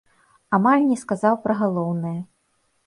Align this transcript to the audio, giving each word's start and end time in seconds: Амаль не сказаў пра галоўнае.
Амаль 0.59 0.87
не 0.91 0.97
сказаў 1.03 1.39
пра 1.45 1.59
галоўнае. 1.61 2.17